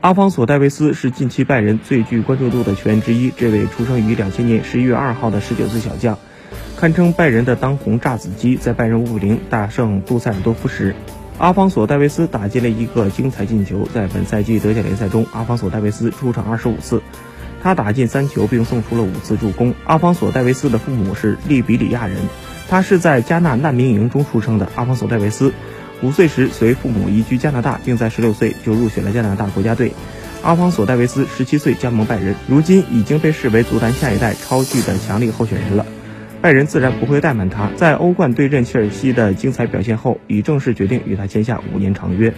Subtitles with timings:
[0.00, 3.30] 阿方索·戴维斯是近期拜仁最具关注度的球员之一。
[3.36, 6.18] 这位出生于两千年十一月二号的十九岁小将，
[6.78, 8.56] 堪称拜仁的当红炸子鸡。
[8.56, 10.94] 在拜仁五比零大胜杜塞尔多夫时，
[11.36, 13.86] 阿方索·戴维斯打进了一个精彩进球。
[13.92, 17.02] 在本赛季德甲联赛中，阿方索·戴维斯出场二十五次，
[17.62, 19.74] 他打进三球，并送出了五次助攻。
[19.84, 22.16] 阿方索·戴维斯的父母是利比里亚人，
[22.70, 24.66] 他是在加纳难民营中出生的。
[24.76, 25.52] 阿方索·戴维斯。
[26.02, 29.92] 五岁时随父母移居加拿大，并在十六岁就入选了加拿大国家队。
[30.42, 35.84] 阿方索·戴维斯十七岁加盟拜仁，如今已经被视为足坛下一代超巨的强力候选人了。
[36.40, 42.32] 拜仁自然不会怠慢他，在欧冠对阵切尔西的精彩表现后，已正式决定与他签下五年长约。